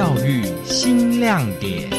[0.00, 1.90] 教育新亮点。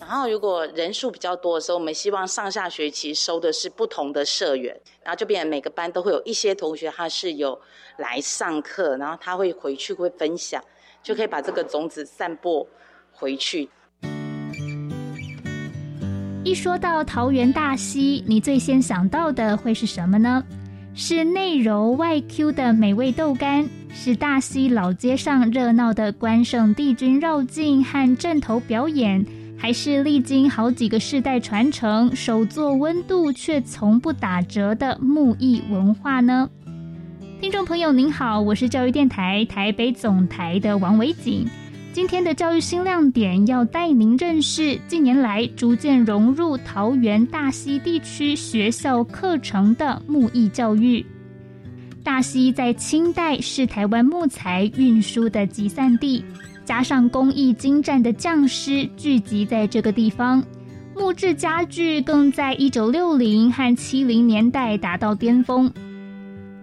[0.00, 7.60] 然后，如果人数比较多的时候，我们希望上下学期收的是不同的社员，然后就变成每个班都会有一些同学他是有
[7.98, 10.60] 来上课，然后他会回去会分享，
[11.00, 12.66] 就可以把这个种子散播
[13.12, 13.70] 回去。
[16.42, 20.42] 一说到桃园大溪，你最先想到的会是什么呢？
[20.94, 29.24] 是内柔外 Q 的美味豆干，是大溪老街上热闹的关圣帝君绕境和阵头表演，
[29.58, 36.48] 还是历经好几个世代传承、手作温度却从不打折的木艺文化呢？
[37.38, 41.46] 听众朋友您好，我是教育电台台北总台的王维景。
[41.92, 51.04] 今天的教育新亮点要带您认识近年来逐渐融入桃园大溪地区学校课程的木艺教育。
[52.04, 56.24] 大溪在清代是台湾木材运输的集散地，
[56.64, 60.42] 加上工艺精湛的匠师聚集在这个地方，
[60.94, 65.70] 木质家具更在一九六零和七零年代达到巅峰。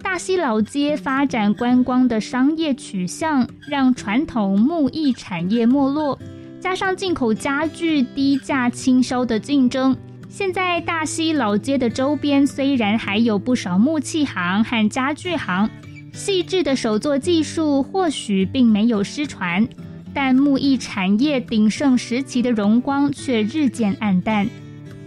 [0.09, 6.17] 大溪老街发展观光的商业取向，让传统木艺产业没落，
[6.61, 9.95] 加上进口家具低价倾销的竞争，
[10.29, 15.69] 现在大溪老街的周边虽然还有不少木器行和家具行，
[16.13, 19.67] 细致的手作技术或许并没有失传，
[20.13, 24.49] 但木艺产业鼎盛时期的荣光却日渐暗淡。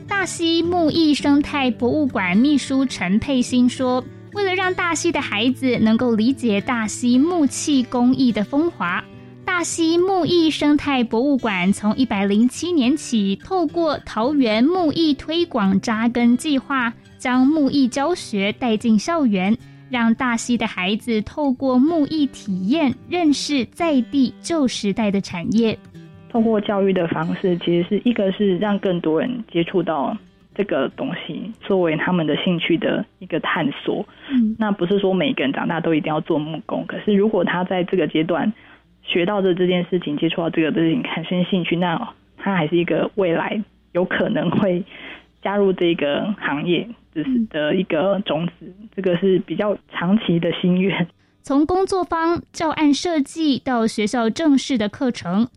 [0.07, 4.05] 大溪木艺生态博物馆秘书陈佩欣说。
[4.33, 9.03] 为了让大溪的孩子能够理解大溪木器工艺的风华，
[9.45, 19.57] 大溪木艺生态博物馆从一百零七年起，透过桃园木艺推广扎根计划，将木艺教学带进校园，
[19.91, 25.77] 让大溪的孩子透过木艺体验，认识在地旧时代的产业。
[26.31, 30.17] 透过教育的方式，其实是一个是让更多人接触到。
[30.61, 38.53] 这个东西作为他们的兴趣的一个探索，嗯，那不是说每个人长大都一定要做木工，可是如果他在这个阶段
[39.03, 44.85] 学到的这件事情，接触到这个事情产生兴趣，那他还是一个未来有可能会
[45.43, 48.71] 加入这个行业，只是的一个种子。
[48.95, 51.09] 这个是比较长期的心愿。
[51.41, 55.49] 从工作方、教案设计到学校正式的课程，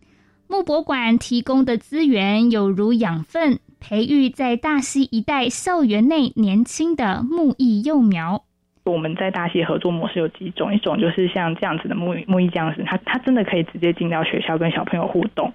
[0.48, 3.58] 木博馆提供的资源有如养分。
[3.86, 8.42] 培育在大溪一带校园内年轻的木艺幼苗。
[8.84, 15.52] 我们在大溪合作模式有几种，一种就是像这样子的木艺木艺匠师，他他真的可以直接进到学校跟小朋友互动，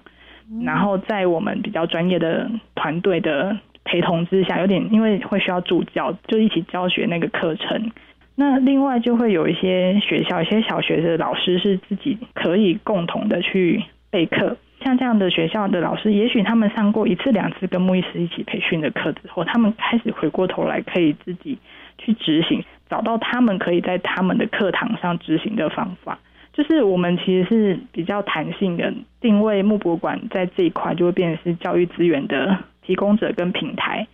[0.64, 7.90] 然后在我们比较专业的团队的陪同之下，有点因为会需要助教，就一起教学那个课程。
[8.36, 14.56] 那另外就会有一些学校，一些小学的老师是自己可以共同的去备课。
[14.82, 21.58] 像这样的学校的老师，也许他们上过一次两次跟木艺师一起培训的课之后，他们开始回过头来可以自己
[21.98, 26.18] 去执行，找到他们可以在他们的课堂上执行的方法。
[26.52, 34.06] 就是我们其实是比较弹性的定位木博馆，在这一块就会变成是教育资源的提供者跟平台。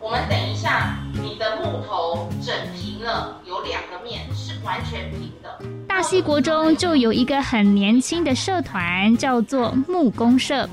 [0.00, 5.83] 我们等一下，你的木头整平了，有两个面是完全平的。
[6.04, 10.68] 大溪国中就有一个很年轻的社团，叫做木工社，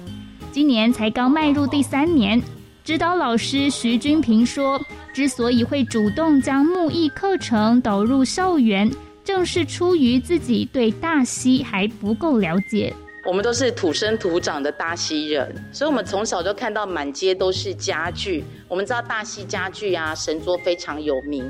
[0.52, 2.44] 今年才刚迈入第三年。
[2.84, 4.78] 指导老师徐君平说，
[5.14, 8.92] 之所以会主动将木艺课程导入校园，
[9.24, 12.94] 正是出于自己对大溪还不够了解。
[13.26, 18.44] 我们都是土生土长的大溪人，所以我们从小就看到满街都是家具。
[18.68, 21.50] 我们知道大溪家具啊，神桌非常有名。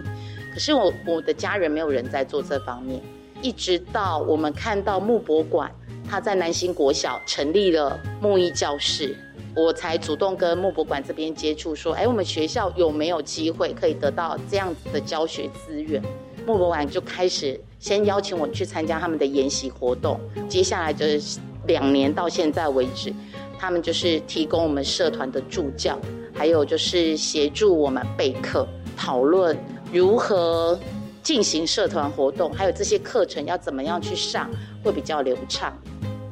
[0.53, 3.01] 可是我我的家人没有人在做这方面，
[3.41, 5.71] 一直到我们看到木博馆，
[6.09, 9.15] 他在南新国小成立了木艺教室，
[9.55, 16.01] 我才主动跟木博馆这边接触，说，哎，我们学校有没有机会可以得到这样子的教学资源？
[16.45, 21.39] 木博馆就开始先邀请我去参加他们的研习活动，接下来就是。
[21.67, 23.13] 两年到现在为止，
[23.59, 25.95] 他们就是提供我们社团的助教，
[26.33, 28.67] 还有就是协助我们备课、
[28.97, 29.55] 讨论
[29.93, 30.77] 如何
[31.21, 34.49] 进行社团活动，还有这些课程要怎么样去上
[34.83, 35.73] 会比较流畅。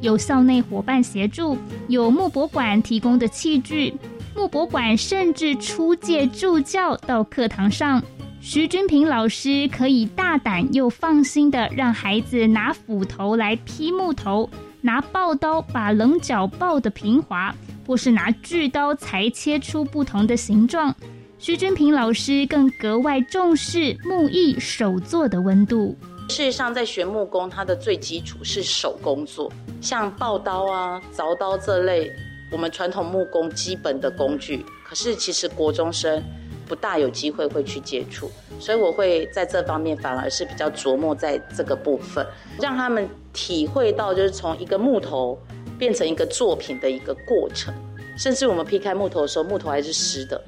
[0.01, 1.57] 有校内伙伴协助，
[1.87, 3.93] 有木博馆提供的器具，
[4.35, 8.01] 木博馆甚至出借助教到课堂上。
[8.41, 14.49] 徐君平老师可以大胆又放心的让孩子拿斧头来劈木头。
[14.81, 17.53] 拿刨刀把棱角刨得平滑，
[17.85, 20.95] 或是拿锯刀裁切出不同的形状，
[21.41, 25.95] 徐君平老师更格外重视木艺手作的温度。
[26.27, 29.49] 事实上，在学木工，它的最基础是手工作，
[29.79, 32.11] 像刨刀啊、凿刀这类
[32.51, 34.65] 我们传统木工基本的工具。
[34.83, 36.21] 可是，其实国中生
[36.67, 42.27] 不大有机会会去接触，所以我会在这方面反而是比较琢磨在这个部分，
[42.59, 45.39] 让他们体会到就是从一个木头
[45.77, 47.73] 变成一个作品的一个过程。
[48.17, 50.43] 甚至我们劈开木头的时候，木头还是湿的。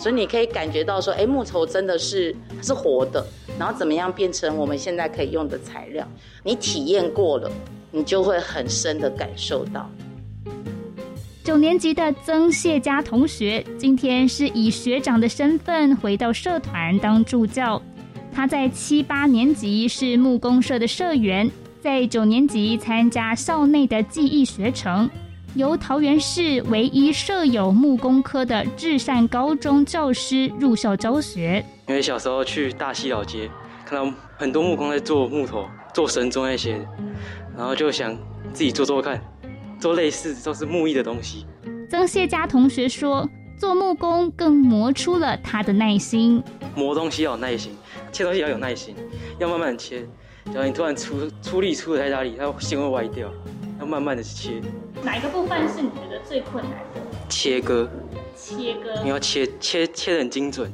[0.00, 3.22] 所以你可以感觉到说，哎，木头真的是是活的，
[3.58, 6.08] 然后怎么样变成我们现在可以用的材料？
[6.42, 7.52] 你体验过了，
[7.90, 9.90] 你就会很深的感受到。
[11.44, 17.80] 九年级的曾谢佳同学，今天是以学长的身份回到社团当助教。
[18.32, 21.50] 他在七八年级是木工社的社员，
[21.82, 25.10] 在九年级参加校内的技艺学程。
[25.54, 31.64] 由桃园市唯一设有木工科的至善高中教师入校教学。
[31.88, 33.50] 因为小时候去大溪老街，
[33.84, 36.80] 看到很多木工在做木头、做神钟那些，
[37.56, 38.16] 然后就想
[38.52, 39.20] 自己做做看，
[39.80, 41.44] 做类似都是木艺的东西。
[41.90, 46.40] 曾谢佳同学说，做木工更磨出了他的耐心。
[46.76, 47.72] 磨东西要有耐心，
[48.12, 48.94] 切东西要有耐心，
[49.40, 50.06] 要慢慢切。
[50.54, 53.28] 假如你突然出出力出的太大力，它线会歪掉。
[53.80, 54.60] 要慢慢的切，
[55.02, 57.00] 哪一个部分是你觉得最困难的？
[57.28, 57.88] 切割，
[58.36, 60.70] 切割，你要切切切的很精准，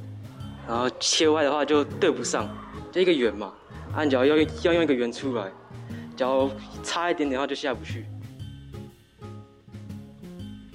[0.67, 2.49] 然后切歪的话就对不上，
[2.91, 3.53] 就一个圆嘛，
[3.95, 5.51] 按脚要要用一个圆出来，
[6.17, 6.51] 脚
[6.83, 8.05] 差一点点的话就下不去。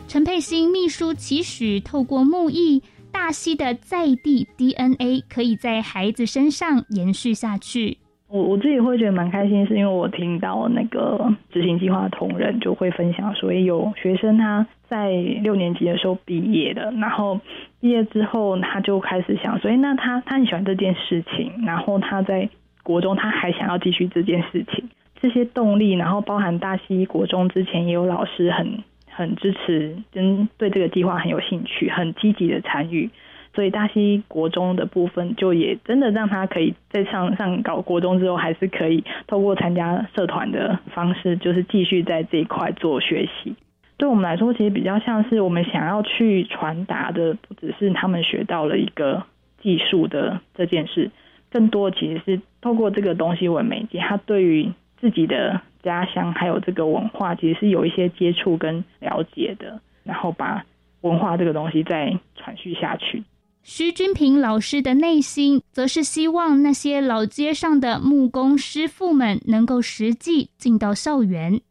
[0.07, 7.98] 陈佩欣秘书期许，透过木艺，大溪的在地 DNA 可以在孩子身上延续下去。
[8.31, 17.42] 我我自己会觉得蛮开心，是因为我听到那个执行计划同仁就会分享说，有学生他在六年级的时候毕业的，然后
[17.81, 22.50] 毕业之后他就开始想，所以那他他很喜欢这件事情，然后他在
[22.83, 24.89] 国中他还想要继续这件事情，
[25.19, 33.10] 这些动力，然后包含大溪国中之前也有老师很很支持，跟对这个计划很有兴趣，很积极的参与。
[33.53, 43.56] 所以大溪国中的部分，就也真的让他可以在上上搞国中之后，还是可以透过参加社团的方式，就是继续在这一块做学习。
[43.98, 49.24] 对我们来说，其实比较像是我们想要去传达的，不只是他们学到了一个
[49.62, 51.12] 技术的这件事，
[51.51, 60.63] 更多其实是透过这个东西为媒介，他对于自己的家乡还有这个文化，其实是有一些接触跟了解的，然后把
[61.01, 63.24] 文化这个东西再传续下去。
[63.63, 71.62] 徐君平老师的内心，则是希望那些老街上的木工师傅们能够实际进到校园。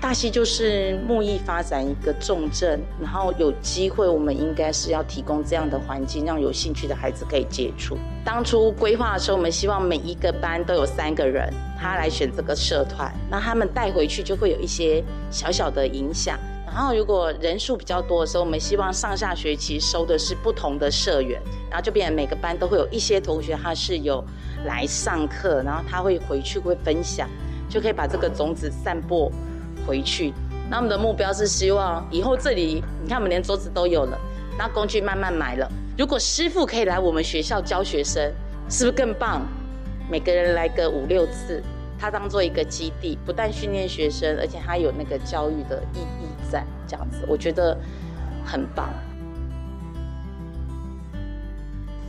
[0.00, 7.96] 大溪就是木艺发展一个重镇，然后有机会，我们应该是要提供这样的环境，让有兴趣的孩子可以接触。
[8.24, 11.48] 当初规划的时候，我们希望每一个班都有三个人，
[11.80, 16.36] 他来选这个社团，那他们带回去就会有一些小小的影响。
[16.66, 21.40] 然后，如果人数比较多的时候，我们希望上下学期收的是不同的社员，
[21.70, 24.24] 然后就变成每个班都会有一些同学他是有
[24.64, 27.28] 来上课，然后他会回去会分享，
[27.68, 29.30] 就可以把这个种子散播
[29.86, 30.32] 回去。
[30.68, 34.18] 那我们的目标是希望以后这里，你看我们连桌子都有了，
[34.58, 35.70] 那工具慢慢买了。
[35.96, 38.32] 如果师傅可以来我们学校教学生，
[38.68, 39.46] 是不是更棒？
[40.10, 41.62] 每个人来个五六次。
[41.96, 46.26] 他当做一个基地，不但训练学生，而且他有那个教育的意义，
[46.94, 47.76] 这样子我觉得
[48.44, 48.88] 很棒。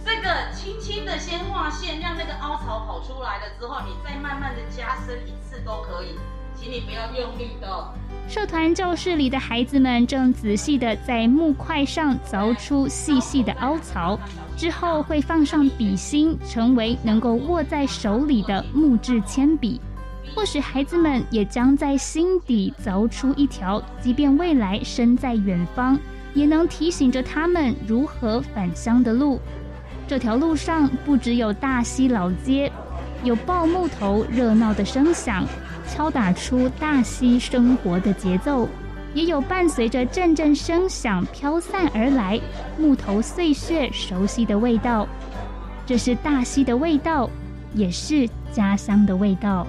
[0.05, 6.09] 这个轻轻的先画线，让那个凹槽跑出来了之后，你再慢慢的加深一次都可以，
[6.55, 7.93] 请你不要用力的。
[8.27, 14.19] 社团教室里的孩子们正仔细的在木块上凿出细细的凹槽。
[14.55, 19.81] 之后会放上笔芯，成为能够握在手里的木质铅笔。
[20.33, 25.97] 或许孩子们也将在心底凿出一条，即便未来身在远方，
[26.33, 29.39] 也能提醒着他们如何返乡的路。
[30.07, 32.71] 这条路上不只有大溪老街，
[33.23, 35.45] 有抱木头热闹的声响，
[35.87, 38.67] 敲打出大溪生活的节奏。
[39.13, 42.37] 也有伴随着阵阵声响飘散而来，
[42.77, 45.07] 木头碎屑熟悉的味道。
[45.85, 47.29] 这是大溪的味道，
[47.73, 49.65] 也是家乡的味道。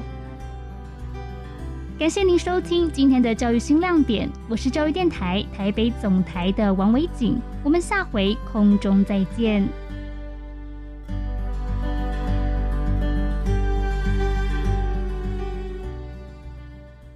[1.99, 9.67] 感谢您收听今天的教育新亮点，我是教育电台台北总台的王维景，我们下回空中再见。